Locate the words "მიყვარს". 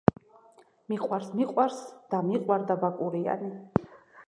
0.93-1.27, 1.41-1.77